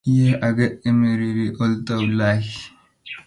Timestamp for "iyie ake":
0.09-0.65